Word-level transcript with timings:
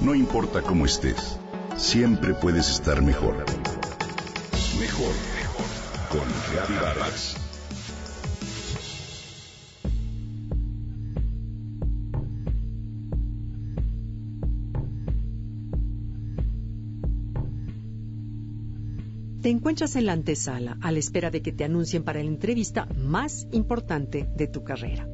No 0.00 0.14
importa 0.14 0.62
cómo 0.62 0.84
estés, 0.84 1.38
siempre 1.76 2.34
puedes 2.34 2.68
estar 2.68 3.00
mejor. 3.02 3.36
Mejor, 4.78 5.14
mejor. 5.36 5.66
Con 6.10 6.28
Reavivadas. 6.52 7.36
Te 19.42 19.50
encuentras 19.50 19.96
en 19.96 20.06
la 20.06 20.12
antesala 20.12 20.78
a 20.80 20.90
la 20.90 20.98
espera 20.98 21.30
de 21.30 21.42
que 21.42 21.52
te 21.52 21.64
anuncien 21.64 22.02
para 22.02 22.22
la 22.22 22.28
entrevista 22.28 22.86
más 22.96 23.46
importante 23.52 24.26
de 24.36 24.46
tu 24.48 24.64
carrera. 24.64 25.06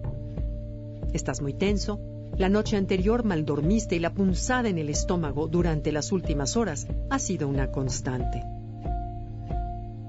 Estás 1.12 1.42
muy 1.42 1.52
tenso, 1.52 1.98
la 2.36 2.48
noche 2.48 2.76
anterior 2.76 3.24
mal 3.24 3.44
dormiste 3.44 3.96
y 3.96 3.98
la 3.98 4.14
punzada 4.14 4.68
en 4.68 4.79
el 4.79 4.88
estómago 4.88 5.46
durante 5.46 5.93
las 5.93 6.12
últimas 6.12 6.57
horas 6.57 6.86
ha 7.11 7.18
sido 7.18 7.48
una 7.48 7.71
constante. 7.71 8.43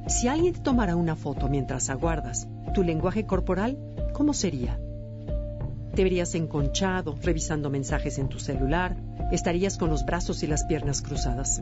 Si 0.08 0.28
alguien 0.28 0.54
te 0.54 0.60
tomara 0.60 0.96
una 0.96 1.16
foto 1.16 1.48
mientras 1.48 1.90
aguardas, 1.90 2.48
¿tu 2.74 2.84
lenguaje 2.84 3.26
corporal 3.26 3.78
cómo 4.14 4.34
sería? 4.34 4.80
Te 5.96 6.04
verías 6.04 6.36
enconchado, 6.36 7.18
revisando 7.22 7.70
mensajes 7.70 8.18
en 8.18 8.30
tu 8.30 8.40
celular, 8.40 8.96
estarías 9.32 9.78
con 9.78 9.90
los 9.90 10.06
brazos 10.06 10.42
y 10.44 10.48
las 10.48 10.64
piernas 10.64 11.02
cruzadas. 11.02 11.62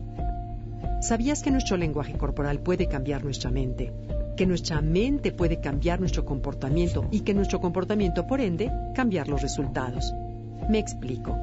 ¿Sabías 1.01 1.41
que 1.41 1.51
nuestro 1.51 1.77
lenguaje 1.77 2.13
corporal 2.13 2.59
puede 2.59 2.87
cambiar 2.87 3.23
nuestra 3.23 3.49
mente? 3.49 3.91
Que 4.35 4.45
nuestra 4.45 4.81
mente 4.81 5.31
puede 5.31 5.59
cambiar 5.59 5.99
nuestro 5.99 6.25
comportamiento 6.25 7.07
y 7.09 7.21
que 7.21 7.33
nuestro 7.33 7.59
comportamiento, 7.59 8.27
por 8.27 8.39
ende, 8.39 8.71
cambiar 8.93 9.27
los 9.27 9.41
resultados. 9.41 10.13
Me 10.69 10.77
explico. 10.77 11.35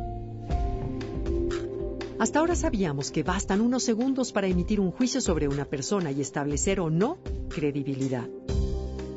Hasta 2.20 2.38
ahora 2.38 2.54
sabíamos 2.54 3.10
que 3.10 3.24
bastan 3.24 3.60
unos 3.60 3.82
segundos 3.82 4.30
para 4.32 4.46
emitir 4.46 4.78
un 4.78 4.92
juicio 4.92 5.20
sobre 5.20 5.48
una 5.48 5.64
persona 5.64 6.12
y 6.12 6.20
establecer 6.20 6.78
o 6.78 6.90
no 6.90 7.18
credibilidad. 7.48 8.28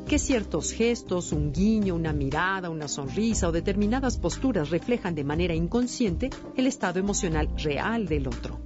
Que 0.08 0.18
ciertos 0.18 0.72
gestos, 0.72 1.32
un 1.32 1.54
guiño, 1.54 1.94
una 1.94 2.12
mirada, 2.12 2.72
una 2.72 2.88
sonrisa 2.88 3.48
o 3.48 3.52
determinadas 3.52 4.18
posturas 4.18 4.72
reflejan 4.72 5.14
de 5.14 5.24
manera 5.24 5.54
inconsciente 5.54 6.32
el 6.58 6.66
estado 6.66 7.00
emocional 7.00 7.48
real 7.58 8.08
del 8.08 8.28
otro. 8.28 8.60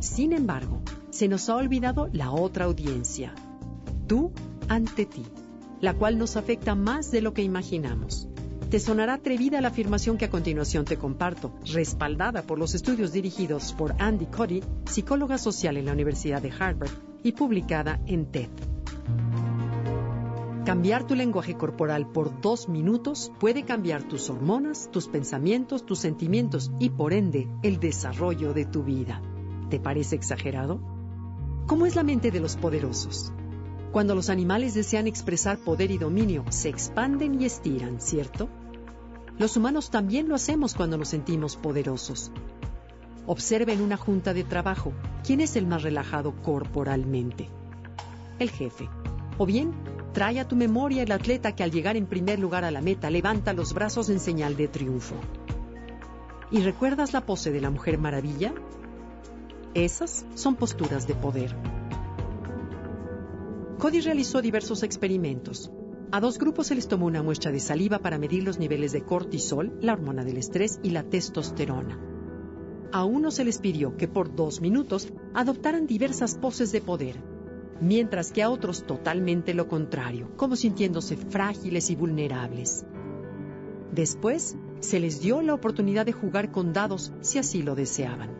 Sin 0.00 0.32
embargo, 0.32 0.80
se 1.10 1.28
nos 1.28 1.50
ha 1.50 1.56
olvidado 1.56 2.08
la 2.10 2.32
otra 2.32 2.64
audiencia, 2.64 3.34
tú 4.06 4.32
ante 4.68 5.04
ti, 5.04 5.24
la 5.82 5.92
cual 5.92 6.16
nos 6.16 6.36
afecta 6.36 6.74
más 6.74 7.10
de 7.10 7.20
lo 7.20 7.34
que 7.34 7.42
imaginamos. 7.42 8.28
Te 8.74 8.80
sonará 8.80 9.14
atrevida 9.14 9.60
la 9.60 9.68
afirmación 9.68 10.18
que 10.18 10.24
a 10.24 10.30
continuación 10.30 10.84
te 10.84 10.96
comparto, 10.96 11.52
respaldada 11.72 12.42
por 12.42 12.58
los 12.58 12.74
estudios 12.74 13.12
dirigidos 13.12 13.72
por 13.72 13.94
Andy 14.02 14.26
Cody, 14.26 14.64
psicóloga 14.86 15.38
social 15.38 15.76
en 15.76 15.84
la 15.84 15.92
Universidad 15.92 16.42
de 16.42 16.50
Harvard, 16.50 16.90
y 17.22 17.30
publicada 17.30 18.00
en 18.08 18.32
TED. 18.32 18.48
Cambiar 20.66 21.06
tu 21.06 21.14
lenguaje 21.14 21.54
corporal 21.54 22.10
por 22.10 22.40
dos 22.40 22.68
minutos 22.68 23.30
puede 23.38 23.62
cambiar 23.62 24.02
tus 24.08 24.28
hormonas, 24.28 24.90
tus 24.90 25.06
pensamientos, 25.06 25.86
tus 25.86 26.00
sentimientos 26.00 26.72
y 26.80 26.90
por 26.90 27.12
ende 27.12 27.46
el 27.62 27.78
desarrollo 27.78 28.54
de 28.54 28.64
tu 28.64 28.82
vida. 28.82 29.22
¿Te 29.70 29.78
parece 29.78 30.16
exagerado? 30.16 30.80
¿Cómo 31.68 31.86
es 31.86 31.94
la 31.94 32.02
mente 32.02 32.32
de 32.32 32.40
los 32.40 32.56
poderosos? 32.56 33.32
Cuando 33.92 34.16
los 34.16 34.30
animales 34.30 34.74
desean 34.74 35.06
expresar 35.06 35.58
poder 35.58 35.92
y 35.92 35.98
dominio, 35.98 36.44
se 36.48 36.70
expanden 36.70 37.40
y 37.40 37.44
estiran, 37.44 38.00
¿cierto? 38.00 38.48
Los 39.38 39.56
humanos 39.56 39.90
también 39.90 40.28
lo 40.28 40.36
hacemos 40.36 40.74
cuando 40.74 40.96
nos 40.96 41.08
sentimos 41.08 41.56
poderosos. 41.56 42.30
Observe 43.26 43.72
en 43.72 43.80
una 43.80 43.96
junta 43.96 44.32
de 44.32 44.44
trabajo 44.44 44.92
quién 45.24 45.40
es 45.40 45.56
el 45.56 45.66
más 45.66 45.82
relajado 45.82 46.34
corporalmente. 46.42 47.48
El 48.38 48.50
jefe. 48.50 48.88
O 49.38 49.46
bien, 49.46 49.72
trae 50.12 50.38
a 50.38 50.46
tu 50.46 50.54
memoria 50.54 51.02
el 51.02 51.10
atleta 51.10 51.56
que 51.56 51.64
al 51.64 51.72
llegar 51.72 51.96
en 51.96 52.06
primer 52.06 52.38
lugar 52.38 52.64
a 52.64 52.70
la 52.70 52.80
meta 52.80 53.10
levanta 53.10 53.52
los 53.52 53.74
brazos 53.74 54.08
en 54.08 54.20
señal 54.20 54.56
de 54.56 54.68
triunfo. 54.68 55.16
¿Y 56.52 56.60
recuerdas 56.60 57.12
la 57.12 57.26
pose 57.26 57.50
de 57.50 57.60
la 57.60 57.70
Mujer 57.70 57.98
Maravilla? 57.98 58.54
Esas 59.74 60.24
son 60.34 60.54
posturas 60.54 61.08
de 61.08 61.14
poder. 61.14 61.56
Cody 63.78 64.00
realizó 64.00 64.40
diversos 64.40 64.84
experimentos. 64.84 65.72
A 66.14 66.20
dos 66.20 66.38
grupos 66.38 66.68
se 66.68 66.76
les 66.76 66.86
tomó 66.86 67.06
una 67.06 67.24
muestra 67.24 67.50
de 67.50 67.58
saliva 67.58 67.98
para 67.98 68.18
medir 68.18 68.44
los 68.44 68.60
niveles 68.60 68.92
de 68.92 69.02
cortisol, 69.02 69.76
la 69.80 69.94
hormona 69.94 70.22
del 70.22 70.36
estrés, 70.36 70.78
y 70.84 70.90
la 70.90 71.02
testosterona. 71.02 71.98
A 72.92 73.02
uno 73.02 73.32
se 73.32 73.44
les 73.44 73.58
pidió 73.58 73.96
que 73.96 74.06
por 74.06 74.32
dos 74.32 74.60
minutos 74.60 75.12
adoptaran 75.34 75.88
diversas 75.88 76.36
poses 76.36 76.70
de 76.70 76.80
poder, 76.80 77.16
mientras 77.80 78.30
que 78.30 78.44
a 78.44 78.50
otros 78.50 78.84
totalmente 78.84 79.54
lo 79.54 79.66
contrario, 79.66 80.30
como 80.36 80.54
sintiéndose 80.54 81.16
frágiles 81.16 81.90
y 81.90 81.96
vulnerables. 81.96 82.86
Después, 83.90 84.56
se 84.78 85.00
les 85.00 85.20
dio 85.20 85.42
la 85.42 85.54
oportunidad 85.54 86.06
de 86.06 86.12
jugar 86.12 86.52
con 86.52 86.72
dados 86.72 87.12
si 87.22 87.40
así 87.40 87.64
lo 87.64 87.74
deseaban. 87.74 88.30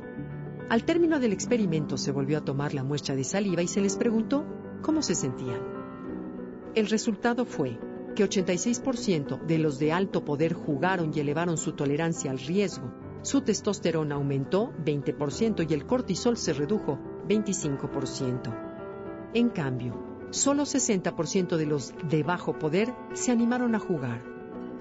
Al 0.69 0.85
término 0.85 1.19
del 1.19 1.33
experimento 1.33 1.97
se 1.97 2.13
volvió 2.13 2.39
a 2.39 2.45
tomar 2.45 2.73
la 2.73 2.85
muestra 2.85 3.17
de 3.17 3.25
saliva 3.25 3.63
y 3.63 3.67
se 3.67 3.81
les 3.81 3.97
preguntó 3.97 4.45
cómo 4.81 5.03
se 5.03 5.17
sentían. 5.17 5.74
El 6.75 6.89
resultado 6.89 7.45
fue 7.45 7.79
que 8.17 8.25
86% 8.25 9.47
de 9.47 9.59
los 9.59 9.79
de 9.79 9.93
alto 9.93 10.25
poder 10.25 10.55
jugaron 10.55 11.13
y 11.15 11.21
elevaron 11.21 11.57
su 11.57 11.73
tolerancia 11.73 12.33
al 12.33 12.41
riesgo. 12.41 12.93
Su 13.23 13.43
testosterona 13.43 14.17
aumentó 14.17 14.73
20% 14.85 15.71
y 15.71 15.73
el 15.73 15.87
cortisol 15.87 16.37
se 16.37 16.53
redujo 16.53 16.99
25%. 17.29 19.31
En 19.35 19.51
cambio, 19.51 19.95
solo 20.31 20.65
60% 20.65 21.57
de 21.57 21.67
los 21.67 21.95
de 22.09 22.25
bajo 22.25 22.59
poder 22.59 22.93
se 23.13 23.31
animaron 23.31 23.77
a 23.77 23.79
jugar. 23.79 24.25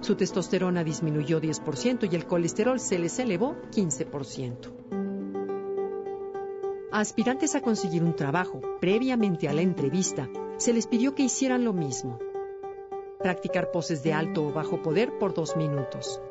Su 0.02 0.16
testosterona 0.16 0.84
disminuyó 0.84 1.40
10% 1.40 2.12
y 2.12 2.16
el 2.16 2.26
colesterol 2.26 2.80
se 2.80 2.98
les 2.98 3.20
elevó 3.20 3.56
15% 3.72 5.03
aspirantes 7.00 7.56
a 7.56 7.62
conseguir 7.62 8.04
un 8.04 8.16
trabajo 8.16 8.62
previamente 8.80 9.50
a 9.50 9.54
la 9.54 9.62
entrevista, 9.62 10.30
se 10.58 10.74
les 10.74 10.86
pidió 10.86 11.16
que 11.16 11.24
hicieran 11.24 11.64
lo 11.64 11.74
mismo. 11.74 12.20
Practicar 13.20 13.72
poses 13.72 14.04
de 14.04 14.14
alto 14.14 14.46
o 14.46 14.54
bajo 14.54 14.82
poder 14.82 15.18
por 15.18 15.34
dos 15.34 15.56
minutos. 15.56 16.22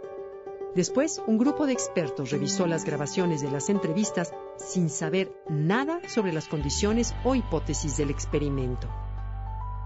Después, 0.77 1.21
un 1.27 1.37
grupo 1.37 1.67
de 1.67 1.73
expertos 1.73 2.31
revisó 2.31 2.67
las 2.67 2.85
grabaciones 2.85 3.43
de 3.43 3.51
las 3.51 3.69
entrevistas 3.71 4.33
sin 4.57 4.89
saber 4.89 5.35
nada 5.49 6.01
sobre 6.09 6.33
las 6.33 6.47
condiciones 6.47 7.15
o 7.25 7.35
hipótesis 7.35 7.97
del 7.97 8.11
experimento. 8.11 8.89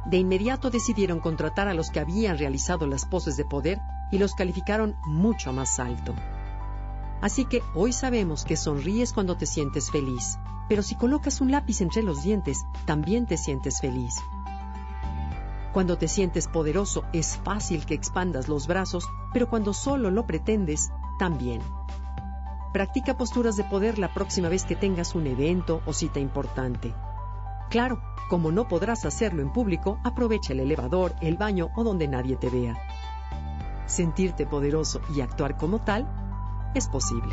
De 0.05 0.19
inmediato 0.19 0.71
decidieron 0.71 1.21
contratar 1.21 1.69
a 1.69 1.75
los 1.75 1.91
que 1.91 2.01
habían 2.01 2.39
realizado 2.39 2.87
las 2.87 3.07
poses 3.07 3.37
de 3.37 3.47
poder 3.47 3.79
y 4.13 4.19
los 4.19 4.35
calificaron 4.35 4.95
mucho 5.07 5.53
más 5.53 5.81
alto. 5.81 6.15
Así 7.23 7.47
que 7.47 7.63
hoy 7.75 7.93
sabemos 7.93 8.45
que 8.45 8.57
sonríes 8.57 9.13
cuando 9.13 9.37
te 9.37 9.47
sientes 9.47 9.91
feliz, 9.91 10.39
pero 10.69 10.83
si 10.83 10.95
colocas 10.95 11.41
un 11.41 11.51
lápiz 11.51 11.81
entre 11.81 12.03
los 12.03 12.23
dientes, 12.23 12.67
también 12.85 13.27
te 13.27 13.37
sientes 13.37 13.81
feliz. 13.81 14.15
Cuando 15.73 15.99
te 15.99 16.09
sientes 16.09 16.49
poderoso 16.49 17.05
es 17.13 17.37
fácil 17.45 17.85
que 17.85 17.95
expandas 17.95 18.49
los 18.49 18.67
brazos, 18.67 19.09
pero 19.33 19.49
cuando 19.49 19.75
solo 19.75 20.11
lo 20.11 20.27
pretendes, 20.27 20.91
también. 21.19 21.61
Practica 22.73 23.17
posturas 23.17 23.57
de 23.57 23.65
poder 23.65 23.99
la 23.99 24.13
próxima 24.13 24.49
vez 24.49 24.65
que 24.65 24.77
tengas 24.77 25.15
un 25.15 25.27
evento 25.27 25.83
o 25.87 25.93
cita 25.93 26.19
importante. 26.19 26.95
Claro, 27.69 28.01
como 28.29 28.53
no 28.53 28.69
podrás 28.69 29.05
hacerlo 29.05 29.43
en 29.43 29.53
público, 29.53 29.99
aprovecha 30.03 30.53
el 30.53 30.61
elevador, 30.61 31.15
el 31.21 31.37
baño 31.37 31.71
o 31.77 31.85
donde 31.85 32.09
nadie 32.09 32.37
te 32.37 32.49
vea. 32.49 32.77
Sentirte 33.87 34.47
poderoso 34.47 35.01
y 35.15 35.21
actuar 35.21 35.57
como 35.57 35.81
tal 35.81 36.09
es 36.75 36.89
posible. 36.89 37.33